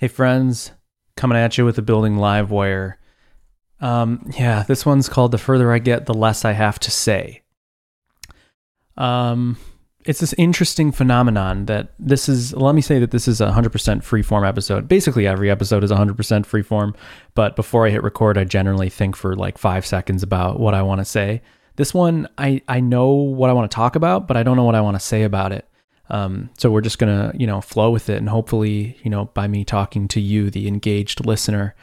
[0.00, 0.72] Hey, friends,
[1.14, 2.94] coming at you with a building Livewire.
[3.82, 7.42] Um, yeah, this one's called The Further I Get, The Less I Have to Say.
[8.96, 9.58] Um,
[10.06, 13.68] it's this interesting phenomenon that this is, let me say that this is a 100%
[13.98, 14.88] freeform episode.
[14.88, 16.96] Basically, every episode is 100% freeform,
[17.34, 20.80] but before I hit record, I generally think for like five seconds about what I
[20.80, 21.42] want to say.
[21.76, 24.64] This one, I, I know what I want to talk about, but I don't know
[24.64, 25.68] what I want to say about it.
[26.10, 29.46] Um, so we're just gonna, you know, flow with it, and hopefully, you know, by
[29.48, 31.74] me talking to you, the engaged listener,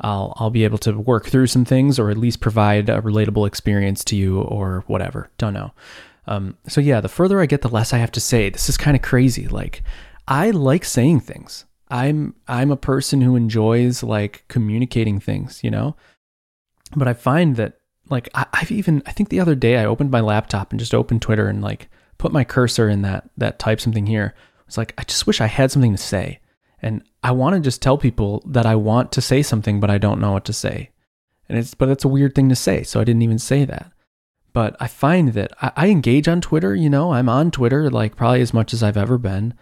[0.00, 3.46] I'll I'll be able to work through some things, or at least provide a relatable
[3.46, 5.30] experience to you, or whatever.
[5.38, 5.72] Don't know.
[6.26, 8.50] Um, so yeah, the further I get, the less I have to say.
[8.50, 9.46] This is kind of crazy.
[9.46, 9.82] Like,
[10.26, 11.64] I like saying things.
[11.88, 15.96] I'm I'm a person who enjoys like communicating things, you know.
[16.96, 20.10] But I find that like I, I've even I think the other day I opened
[20.10, 21.88] my laptop and just opened Twitter and like
[22.18, 24.34] put my cursor in that that type something here.
[24.66, 26.40] It's like I just wish I had something to say.
[26.82, 29.98] And I want to just tell people that I want to say something but I
[29.98, 30.90] don't know what to say.
[31.48, 33.92] And it's but it's a weird thing to say, so I didn't even say that.
[34.52, 38.16] But I find that I, I engage on Twitter, you know, I'm on Twitter like
[38.16, 39.54] probably as much as I've ever been.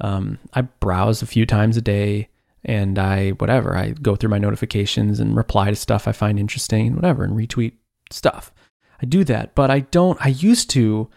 [0.00, 2.28] Um, I browse a few times a day
[2.64, 6.94] and I whatever, I go through my notifications and reply to stuff I find interesting,
[6.94, 7.72] whatever, and retweet
[8.10, 8.52] stuff.
[9.02, 11.10] I do that, but I don't I used to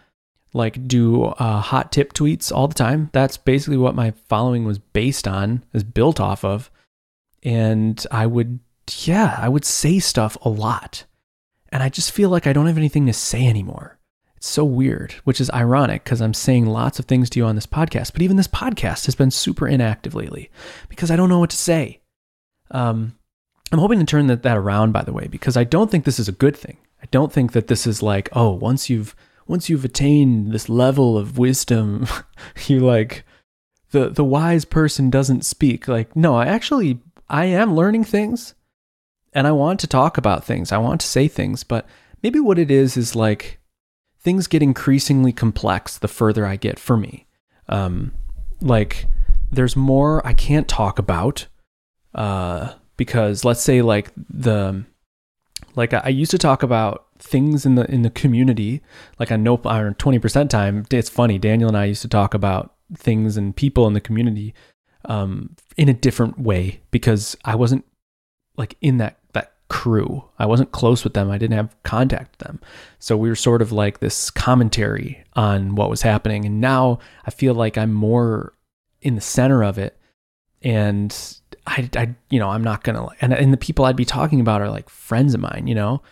[0.56, 3.10] like do uh, hot tip tweets all the time.
[3.12, 6.70] That's basically what my following was based on, is built off of.
[7.42, 8.58] And I would,
[9.02, 11.04] yeah, I would say stuff a lot.
[11.70, 13.98] And I just feel like I don't have anything to say anymore.
[14.36, 17.54] It's so weird, which is ironic because I'm saying lots of things to you on
[17.54, 18.12] this podcast.
[18.12, 20.50] But even this podcast has been super inactive lately
[20.88, 22.00] because I don't know what to say.
[22.70, 23.16] Um,
[23.72, 26.18] I'm hoping to turn that, that around, by the way, because I don't think this
[26.18, 26.78] is a good thing.
[27.02, 29.14] I don't think that this is like, oh, once you've
[29.46, 32.06] once you've attained this level of wisdom,
[32.66, 33.24] you like
[33.90, 35.88] the the wise person doesn't speak.
[35.88, 38.54] Like, no, I actually I am learning things
[39.32, 40.72] and I want to talk about things.
[40.72, 41.86] I want to say things, but
[42.22, 43.60] maybe what it is is like
[44.20, 47.26] things get increasingly complex the further I get for me.
[47.68, 48.12] Um,
[48.60, 49.06] like
[49.52, 51.46] there's more I can't talk about
[52.14, 54.84] uh, because let's say like the
[55.74, 58.82] like I, I used to talk about things in the in the community.
[59.18, 60.86] Like on no 20% time.
[60.90, 61.38] It's funny.
[61.38, 64.54] Daniel and i used to talk about things and people in the community
[65.06, 67.84] um, in a different way because i wasn't
[68.56, 70.24] like in that that crew.
[70.38, 71.30] I wasn't close with them.
[71.30, 72.60] I didn't have contact with them.
[73.00, 76.44] So we were sort of like this commentary on what was happening.
[76.44, 78.52] And now i feel like i'm more
[79.02, 79.98] in the center of it.
[80.62, 81.14] And
[81.66, 84.60] i, I you know i'm not gonna and, and the people i'd be talking about
[84.60, 86.02] are like friends of mine you know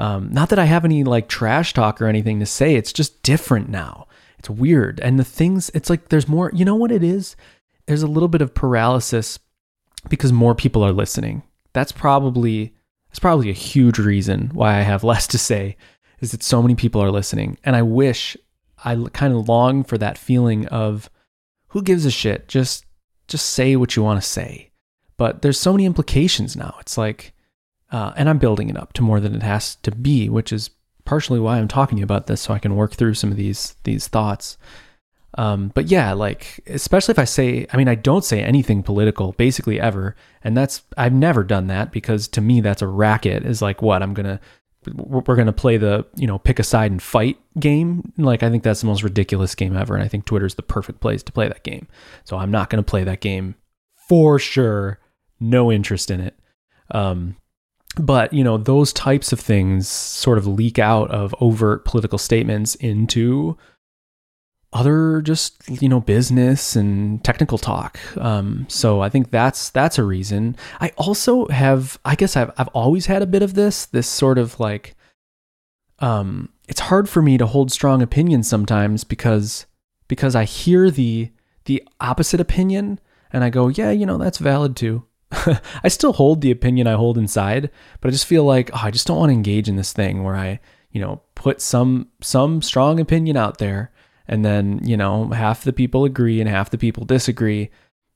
[0.00, 2.74] um, not that I have any like trash talk or anything to say.
[2.74, 4.06] It's just different now.
[4.38, 4.98] It's weird.
[5.00, 7.36] And the things, it's like there's more, you know what it is?
[7.86, 9.38] There's a little bit of paralysis
[10.08, 11.42] because more people are listening.
[11.74, 12.74] That's probably,
[13.10, 15.76] that's probably a huge reason why I have less to say
[16.20, 17.58] is that so many people are listening.
[17.62, 18.38] And I wish
[18.82, 21.10] I kind of long for that feeling of
[21.68, 22.48] who gives a shit?
[22.48, 22.86] Just,
[23.28, 24.70] just say what you want to say.
[25.18, 26.76] But there's so many implications now.
[26.80, 27.34] It's like,
[27.90, 30.70] uh, and I'm building it up to more than it has to be, which is
[31.04, 33.36] partially why I'm talking to you about this, so I can work through some of
[33.36, 34.56] these these thoughts.
[35.38, 39.32] Um, but yeah, like especially if I say, I mean, I don't say anything political
[39.32, 43.44] basically ever, and that's I've never done that because to me that's a racket.
[43.44, 44.40] Is like what I'm gonna
[44.94, 48.12] we're gonna play the you know pick a side and fight game.
[48.16, 51.00] Like I think that's the most ridiculous game ever, and I think Twitter's the perfect
[51.00, 51.86] place to play that game.
[52.24, 53.54] So I'm not gonna play that game
[54.08, 54.98] for sure.
[55.38, 56.36] No interest in it.
[56.90, 57.36] Um,
[57.96, 62.74] but you know those types of things sort of leak out of overt political statements
[62.76, 63.56] into
[64.72, 67.98] other just you know business and technical talk.
[68.16, 70.56] Um, so i think that's that's a reason.
[70.80, 74.38] I also have i guess i've, I've always had a bit of this this sort
[74.38, 74.94] of like
[76.00, 79.66] um, it's hard for me to hold strong opinions sometimes because
[80.08, 81.30] because i hear the
[81.66, 82.98] the opposite opinion
[83.32, 85.04] and i go yeah you know that's valid too
[85.84, 88.90] I still hold the opinion I hold inside, but I just feel like oh, I
[88.90, 90.60] just don't want to engage in this thing where I,
[90.90, 93.92] you know, put some some strong opinion out there
[94.26, 97.70] and then, you know, half the people agree and half the people disagree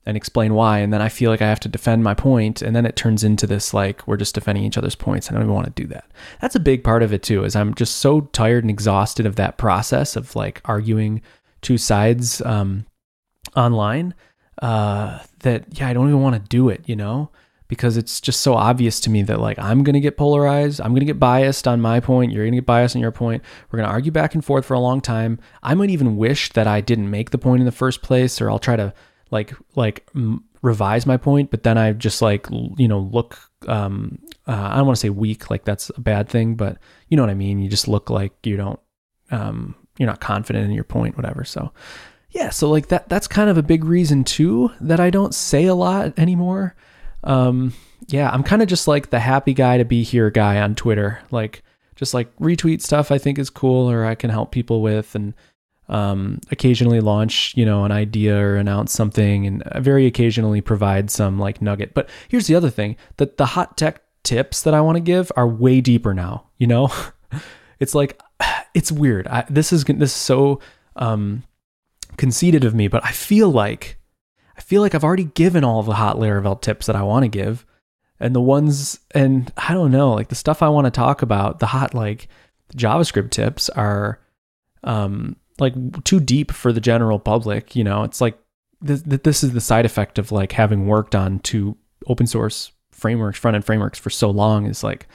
[0.07, 2.75] and explain why and then I feel like I have to defend my point and
[2.75, 5.31] then it turns into this like we're just defending each other's points.
[5.31, 6.11] I don't even want to do that.
[6.41, 9.37] That's a big part of it too is I'm just so tired and exhausted of
[9.37, 11.23] that process of like arguing
[11.63, 12.87] two sides um,
[13.57, 14.15] online
[14.63, 17.31] uh, that yeah, I don't even want to do it, you know,
[17.69, 21.05] because it's just so obvious to me that like I'm gonna get polarized, I'm gonna
[21.05, 23.43] get biased on my point, you're gonna get biased on your point.
[23.71, 25.39] We're gonna argue back and forth for a long time.
[25.63, 28.51] I might even wish that I didn't make the point in the first place, or
[28.51, 28.93] I'll try to
[29.31, 33.39] like like m- revise my point, but then I just like you know look.
[33.67, 36.77] Um, uh, I don't want to say weak, like that's a bad thing, but
[37.09, 37.61] you know what I mean.
[37.61, 38.81] You just look like you don't.
[39.31, 41.45] Um, you're not confident in your point, whatever.
[41.45, 41.73] So
[42.35, 43.09] yeah, so like that.
[43.09, 46.75] That's kind of a big reason too that I don't say a lot anymore.
[47.23, 47.73] Um,
[48.09, 51.23] yeah, I'm kind of just like the happy guy to be here guy on Twitter.
[51.31, 51.63] Like
[51.95, 55.33] just like retweet stuff I think is cool or I can help people with and
[55.89, 61.39] um, occasionally launch, you know, an idea or announce something and very occasionally provide some
[61.39, 61.95] like nugget.
[61.95, 65.31] But here's the other thing that the hot tech tips that I want to give
[65.37, 66.93] are way deeper now, you know?
[67.79, 68.21] it's like
[68.75, 69.29] it's weird.
[69.29, 70.61] I, this is this is so
[70.97, 71.45] um,
[72.17, 73.99] conceited of me, but I feel like
[74.57, 77.29] I feel like I've already given all the hot Laravel tips that I want to
[77.29, 77.67] give.
[78.21, 81.59] And the ones and I don't know, like the stuff I want to talk about,
[81.59, 82.29] the hot like
[82.75, 84.21] JavaScript tips are
[84.83, 85.75] um like
[86.05, 87.75] too deep for the general public.
[87.77, 88.39] You know, it's like
[88.81, 91.77] this, this is the side effect of like having worked on two
[92.07, 94.67] open source frameworks, front end frameworks for so long.
[94.67, 95.09] Is like,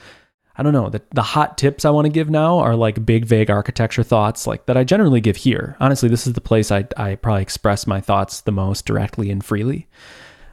[0.56, 3.24] I don't know, the, the hot tips I want to give now are like big,
[3.24, 5.76] vague architecture thoughts, like that I generally give here.
[5.80, 9.44] Honestly, this is the place I, I probably express my thoughts the most directly and
[9.44, 9.86] freely.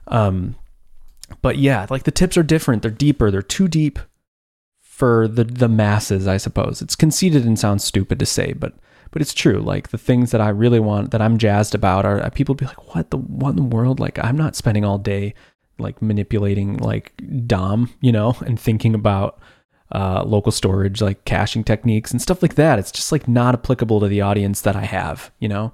[0.08, 0.56] Um,
[1.42, 2.82] but yeah, like the tips are different.
[2.84, 3.32] They're deeper.
[3.32, 4.00] They're too deep
[4.80, 6.82] for the the masses, I suppose.
[6.82, 8.74] It's conceited and sounds stupid to say, but
[9.12, 9.60] but it's true.
[9.60, 12.96] Like the things that I really want, that I'm jazzed about, are people be like,
[12.96, 15.34] "What the what in the world?" Like I'm not spending all day
[15.80, 17.14] like manipulating like
[17.46, 19.40] DOM, you know, and thinking about
[19.92, 22.80] uh, local storage, like caching techniques and stuff like that.
[22.80, 25.74] It's just like not applicable to the audience that I have, you know.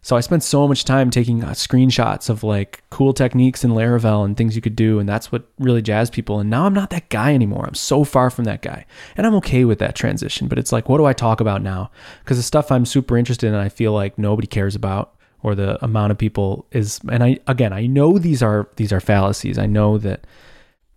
[0.00, 4.24] So I spent so much time taking uh, screenshots of like cool techniques in Laravel
[4.24, 6.40] and things you could do, and that's what really jazzed people.
[6.40, 7.66] And now I'm not that guy anymore.
[7.66, 8.86] I'm so far from that guy,
[9.16, 10.48] and I'm okay with that transition.
[10.48, 11.90] But it's like, what do I talk about now?
[12.20, 15.82] Because the stuff I'm super interested in, I feel like nobody cares about, or the
[15.84, 17.00] amount of people is.
[17.10, 19.58] And I again, I know these are these are fallacies.
[19.58, 20.26] I know that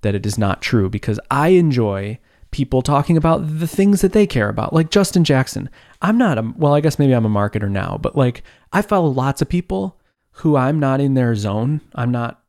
[0.01, 2.19] that it is not true because I enjoy
[2.51, 4.73] people talking about the things that they care about.
[4.73, 5.69] Like Justin Jackson.
[6.01, 8.43] I'm not a, well, I guess maybe I'm a marketer now, but like
[8.73, 9.97] I follow lots of people
[10.31, 11.81] who I'm not in their zone.
[11.95, 12.43] I'm not,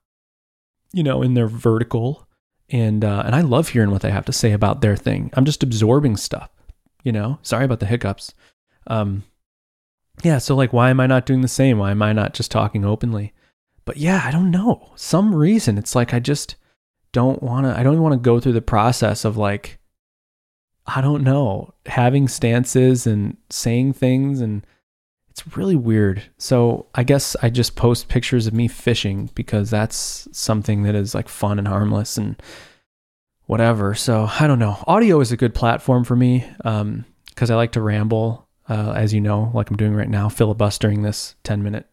[0.93, 2.26] you know, in their vertical.
[2.69, 5.31] And, uh, and I love hearing what they have to say about their thing.
[5.34, 6.50] I'm just absorbing stuff,
[7.04, 8.34] you know, sorry about the hiccups.
[8.87, 9.25] Um,
[10.22, 10.38] yeah.
[10.38, 11.78] So like, why am I not doing the same?
[11.78, 13.32] Why am I not just talking openly?
[13.84, 14.93] But yeah, I don't know.
[14.96, 16.56] Some reason it's like, I just
[17.12, 19.78] don't want to, I don't want to go through the process of like,
[20.87, 24.67] I don't know, having stances and saying things and
[25.31, 26.23] it's really weird.
[26.37, 31.14] So I guess I just post pictures of me fishing because that's something that is
[31.14, 32.40] like fun and harmless and
[33.46, 33.94] whatever.
[33.94, 34.82] So I don't know.
[34.87, 39.14] Audio is a good platform for me um, because I like to ramble, uh, as
[39.14, 41.87] you know, like I'm doing right now, filibustering this 10 minute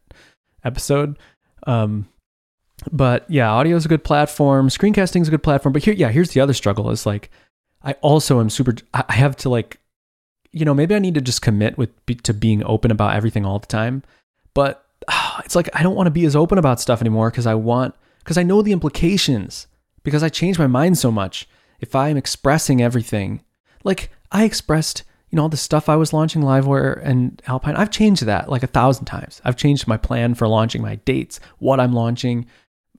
[0.65, 1.17] episode.
[1.65, 2.09] Um,
[2.91, 4.67] but yeah, audio is a good platform.
[4.67, 5.71] Screencasting is a good platform.
[5.71, 7.29] But here, yeah, here's the other struggle is like
[7.83, 8.75] I also am super.
[8.93, 9.79] I have to like,
[10.51, 11.91] you know, maybe I need to just commit with
[12.23, 14.03] to being open about everything all the time.
[14.53, 14.85] But
[15.45, 17.95] it's like I don't want to be as open about stuff anymore because I want
[18.19, 19.67] because I know the implications
[20.03, 21.47] because I change my mind so much.
[21.79, 23.41] If I'm expressing everything,
[23.83, 27.91] like I expressed, you know, all the stuff I was launching Livewire and Alpine, I've
[27.91, 29.41] changed that like a thousand times.
[29.45, 32.47] I've changed my plan for launching my dates, what I'm launching,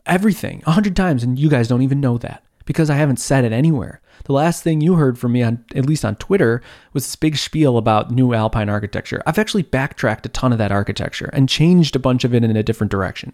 [0.07, 3.45] everything a hundred times, and you guys don't even know that because I haven't said
[3.45, 4.01] it anywhere.
[4.25, 6.63] The last thing you heard from me on at least on Twitter
[6.93, 9.23] was this big spiel about new Alpine architecture.
[9.27, 12.57] I've actually backtracked a ton of that architecture and changed a bunch of it in
[12.57, 13.33] a different direction.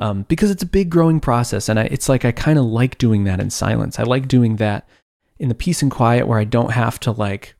[0.00, 2.98] Um, because it's a big growing process, and I, it's like I kind of like
[2.98, 3.98] doing that in silence.
[3.98, 4.88] I like doing that
[5.38, 7.56] in the peace and quiet where I don't have to like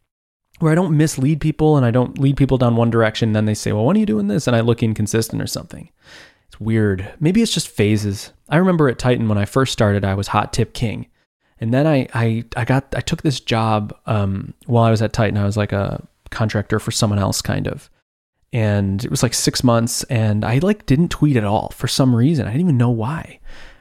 [0.59, 3.29] where I don't mislead people and I don't lead people down one direction.
[3.29, 4.47] And then they say, well, when are you doing this?
[4.47, 5.91] And I look inconsistent or something.
[6.49, 7.13] It's weird.
[7.21, 8.33] Maybe it's just phases.
[8.49, 11.07] I remember at Tighten when I first started, I was hot tip king.
[11.61, 15.13] And then I, I, I got, I took this job um, while I was at
[15.13, 15.39] Tighten.
[15.39, 17.91] I was like a contractor for someone else, kind of.
[18.53, 22.17] And it was like six months, and I like didn't tweet at all for some
[22.17, 22.47] reason.
[22.47, 23.41] I didn't even know why.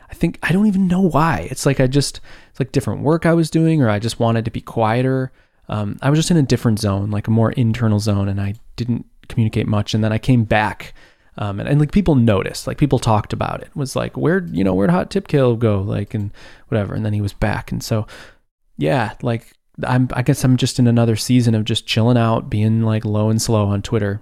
[0.09, 1.47] I think I don't even know why.
[1.51, 2.19] It's like I just,
[2.49, 5.31] it's like different work I was doing, or I just wanted to be quieter.
[5.69, 8.55] Um, I was just in a different zone, like a more internal zone, and I
[8.75, 9.93] didn't communicate much.
[9.93, 10.93] And then I came back
[11.37, 13.69] um, and, and like people noticed, like people talked about it.
[13.75, 15.81] was like, where'd, you know, where'd Hot Tip King go?
[15.81, 16.31] Like, and
[16.67, 16.95] whatever.
[16.95, 17.71] And then he was back.
[17.71, 18.07] And so,
[18.77, 19.53] yeah, like
[19.83, 23.29] I'm, I guess I'm just in another season of just chilling out, being like low
[23.29, 24.21] and slow on Twitter.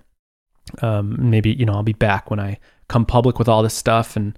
[0.81, 4.15] Um, maybe, you know, I'll be back when I come public with all this stuff
[4.15, 4.37] and,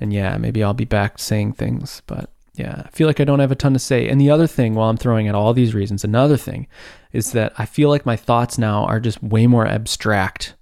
[0.00, 3.40] and yeah, maybe I'll be back saying things, but yeah, I feel like I don't
[3.40, 4.08] have a ton to say.
[4.08, 6.66] And the other thing, while I'm throwing out all these reasons, another thing
[7.12, 10.54] is that I feel like my thoughts now are just way more abstract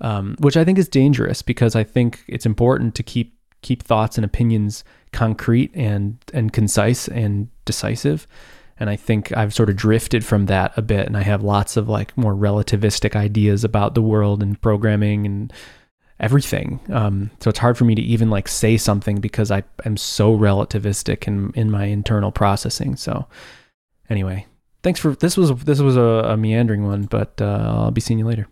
[0.00, 4.16] um, which I think is dangerous because I think it's important to keep keep thoughts
[4.16, 8.26] and opinions concrete and and concise and decisive.
[8.78, 11.76] And I think I've sort of drifted from that a bit, and I have lots
[11.76, 15.52] of like more relativistic ideas about the world and programming and
[16.18, 16.80] everything.
[16.90, 20.36] Um, so it's hard for me to even like say something because I am so
[20.36, 22.96] relativistic in in my internal processing.
[22.96, 23.26] So
[24.08, 24.46] anyway,
[24.82, 28.18] thanks for this was this was a, a meandering one, but uh, I'll be seeing
[28.18, 28.46] you later.